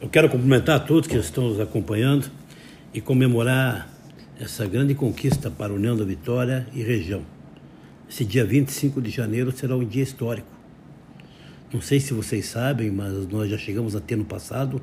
Eu 0.00 0.08
quero 0.08 0.28
cumprimentar 0.28 0.76
a 0.76 0.80
todos 0.80 1.08
que 1.08 1.16
estão 1.16 1.48
nos 1.48 1.60
acompanhando 1.60 2.28
e 2.92 3.00
comemorar 3.00 3.88
essa 4.40 4.66
grande 4.66 4.92
conquista 4.92 5.50
para 5.50 5.72
a 5.72 5.76
União 5.76 5.96
da 5.96 6.04
Vitória 6.04 6.66
e 6.74 6.82
região. 6.82 7.22
Esse 8.10 8.24
dia 8.24 8.44
25 8.44 9.00
de 9.00 9.08
janeiro 9.08 9.52
será 9.52 9.76
um 9.76 9.84
dia 9.84 10.02
histórico. 10.02 10.48
Não 11.72 11.80
sei 11.80 12.00
se 12.00 12.12
vocês 12.12 12.46
sabem, 12.46 12.90
mas 12.90 13.26
nós 13.28 13.48
já 13.48 13.56
chegamos 13.56 13.94
a 13.94 14.00
ter 14.00 14.16
no 14.16 14.24
passado 14.24 14.82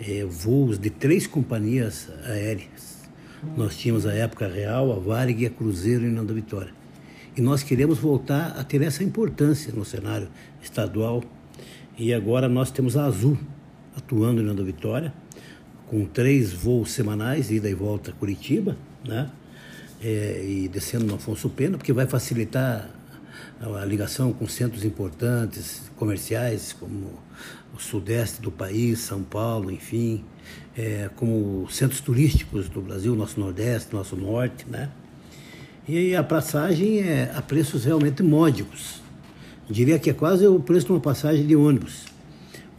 é, 0.00 0.24
voos 0.24 0.78
de 0.78 0.88
três 0.88 1.26
companhias 1.26 2.08
aéreas. 2.24 3.08
Nós 3.56 3.76
tínhamos 3.76 4.06
a 4.06 4.14
época 4.14 4.48
Real, 4.48 4.90
a 4.90 4.98
Varig 4.98 5.42
e 5.42 5.46
a 5.46 5.50
Cruzeiro 5.50 6.04
em 6.04 6.08
União 6.08 6.24
da 6.24 6.34
Vitória. 6.34 6.72
E 7.36 7.42
nós 7.42 7.62
queremos 7.62 7.98
voltar 7.98 8.58
a 8.58 8.64
ter 8.64 8.80
essa 8.80 9.04
importância 9.04 9.70
no 9.72 9.84
cenário 9.84 10.28
estadual. 10.62 11.22
E 11.96 12.12
agora 12.14 12.48
nós 12.48 12.70
temos 12.70 12.96
a 12.96 13.04
Azul 13.04 13.38
atuando 14.00 14.40
União 14.40 14.54
da 14.54 14.64
Vitória, 14.64 15.12
com 15.86 16.04
três 16.04 16.52
voos 16.52 16.90
semanais, 16.90 17.50
ida 17.50 17.68
e 17.68 17.74
volta 17.74 18.10
a 18.10 18.14
Curitiba, 18.14 18.76
né? 19.06 19.30
É, 20.02 20.44
e 20.44 20.68
descendo 20.68 21.04
no 21.04 21.14
Afonso 21.16 21.48
Pena, 21.50 21.76
porque 21.76 21.92
vai 21.92 22.06
facilitar 22.06 22.90
a 23.60 23.84
ligação 23.84 24.32
com 24.32 24.48
centros 24.48 24.84
importantes 24.84 25.90
comerciais, 25.96 26.72
como 26.72 27.18
o 27.74 27.78
sudeste 27.78 28.40
do 28.40 28.50
país, 28.50 29.00
São 29.00 29.22
Paulo, 29.22 29.70
enfim, 29.70 30.24
é, 30.76 31.10
como 31.16 31.68
centros 31.70 32.00
turísticos 32.00 32.68
do 32.68 32.80
Brasil, 32.80 33.14
nosso 33.14 33.38
nordeste, 33.38 33.94
nosso 33.94 34.16
norte, 34.16 34.64
né? 34.68 34.90
E 35.86 36.14
a 36.14 36.22
passagem 36.22 37.00
é 37.00 37.32
a 37.34 37.42
preços 37.42 37.84
realmente 37.84 38.22
módicos. 38.22 39.02
Diria 39.68 39.98
que 39.98 40.08
é 40.08 40.12
quase 40.12 40.46
o 40.46 40.60
preço 40.60 40.86
de 40.86 40.92
uma 40.92 41.00
passagem 41.00 41.46
de 41.46 41.54
ônibus. 41.54 42.06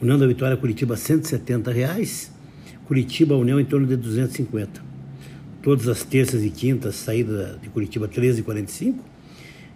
União 0.01 0.17
da 0.17 0.25
Vitória 0.25 0.57
Curitiba, 0.57 0.97
170 0.97 1.71
reais. 1.71 2.31
Curitiba 2.85 3.35
União 3.35 3.59
em 3.59 3.65
torno 3.65 3.85
de 3.85 3.95
250. 3.95 4.81
Todas 5.61 5.87
as 5.87 6.03
terças 6.03 6.43
e 6.43 6.49
quintas, 6.49 6.95
saída 6.95 7.59
de 7.61 7.69
Curitiba 7.69 8.07
13h45. 8.07 8.95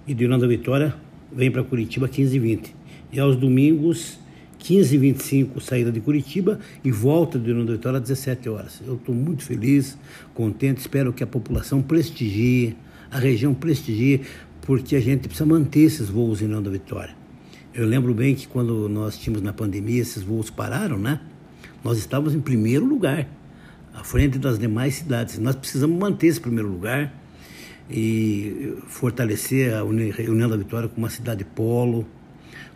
E 0.07 0.13
de 0.13 0.25
União 0.25 0.39
da 0.39 0.47
Vitória 0.47 0.95
vem 1.31 1.51
para 1.51 1.63
Curitiba 1.63 2.09
15h20. 2.09 2.71
E 3.11 3.19
aos 3.19 3.35
domingos, 3.35 4.17
15h25, 4.59 5.61
saída 5.61 5.91
de 5.91 5.99
Curitiba 5.99 6.59
e 6.83 6.91
volta 6.91 7.37
de 7.37 7.51
União 7.51 7.65
da 7.65 7.73
Vitória 7.73 7.97
às 7.97 8.03
17 8.03 8.49
horas. 8.49 8.81
Eu 8.85 8.95
estou 8.95 9.13
muito 9.13 9.43
feliz, 9.43 9.97
contente, 10.33 10.79
espero 10.79 11.13
que 11.13 11.23
a 11.23 11.27
população 11.27 11.81
prestigie 11.81 12.75
a 13.15 13.19
região 13.19 13.53
prestigia, 13.53 14.19
porque 14.61 14.95
a 14.95 14.99
gente 14.99 15.27
precisa 15.27 15.45
manter 15.45 15.81
esses 15.81 16.09
voos 16.09 16.41
em 16.41 16.45
União 16.45 16.61
da 16.61 16.69
Vitória. 16.69 17.24
Eu 17.77 17.85
lembro 17.85 18.13
bem 18.13 18.33
que 18.33 18.47
quando 18.47 18.87
nós 18.87 19.17
tínhamos 19.17 19.43
na 19.43 19.51
pandemia, 19.51 20.01
esses 20.01 20.23
voos 20.23 20.49
pararam, 20.49 20.97
né? 20.97 21.19
Nós 21.83 21.97
estávamos 21.97 22.33
em 22.33 22.39
primeiro 22.39 22.85
lugar, 22.85 23.27
à 23.93 24.01
frente 24.01 24.39
das 24.39 24.57
demais 24.57 24.95
cidades. 24.95 25.37
Nós 25.39 25.57
precisamos 25.57 25.99
manter 25.99 26.27
esse 26.27 26.39
primeiro 26.39 26.69
lugar 26.69 27.13
e 27.89 28.77
fortalecer 28.87 29.73
a 29.73 29.83
União 29.83 30.47
da 30.47 30.55
Vitória 30.55 30.87
como 30.87 31.05
uma 31.05 31.09
cidade 31.09 31.43
polo, 31.43 32.07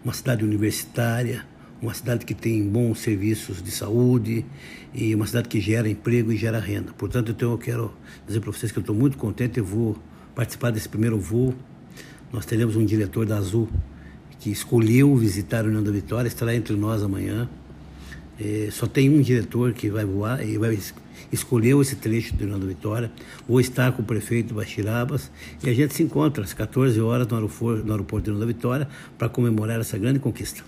uma 0.04 0.12
cidade 0.12 0.44
universitária, 0.44 1.46
uma 1.82 1.94
cidade 1.94 2.26
que 2.26 2.34
tem 2.34 2.62
bons 2.68 3.00
serviços 3.00 3.64
de 3.64 3.72
saúde 3.72 4.46
e 4.94 5.16
uma 5.16 5.26
cidade 5.26 5.48
que 5.48 5.62
gera 5.62 5.88
emprego 5.88 6.34
e 6.34 6.36
gera 6.36 6.60
renda. 6.60 6.92
Portanto, 6.92 7.32
então 7.32 7.54
eu 7.54 7.58
quero 7.58 7.94
dizer 8.28 8.42
para 8.42 8.52
vocês 8.52 8.70
que 8.70 8.78
eu 8.78 8.82
estou 8.82 8.94
muito 8.94 9.18
contente, 9.18 9.60
eu 9.60 9.66
vou 9.66 9.98
participar 10.36 10.72
desse 10.72 10.90
primeiro 10.90 11.18
voo. 11.18 11.56
Nós 12.34 12.46
teremos 12.46 12.76
um 12.76 12.84
diretor 12.84 13.26
da 13.26 13.38
Azul 13.38 13.70
que 14.40 14.50
escolheu 14.50 15.16
visitar 15.16 15.66
a 15.66 15.68
União 15.68 15.84
da 15.84 15.92
Vitória, 15.92 16.28
estará 16.28 16.56
entre 16.56 16.76
nós 16.76 17.04
amanhã. 17.04 17.50
É, 18.40 18.70
só 18.72 18.88
tem 18.88 19.10
um 19.10 19.22
diretor 19.22 19.74
que 19.74 19.90
vai 19.90 20.06
voar 20.06 20.46
e 20.46 20.58
vai 20.58 20.78
escolheu 21.32 21.82
esse 21.82 21.96
trecho 21.96 22.36
da 22.36 22.46
União 22.46 22.60
da 22.60 22.66
Vitória. 22.66 23.12
Vou 23.48 23.60
estar 23.60 23.92
com 23.92 24.02
o 24.02 24.06
prefeito 24.06 24.54
Bachirabas 24.54 25.30
e 25.64 25.70
a 25.70 25.74
gente 25.74 25.94
se 25.94 26.04
encontra 26.04 26.44
às 26.44 26.54
14 26.54 27.00
horas 27.00 27.28
no 27.28 27.36
aeroporto, 27.36 27.86
no 27.86 27.92
aeroporto 27.92 28.26
da 28.26 28.32
União 28.32 28.48
da 28.48 28.54
Vitória 28.54 28.88
para 29.18 29.30
comemorar 29.30 29.80
essa 29.80 29.98
grande 29.98 30.20
conquista. 30.20 30.64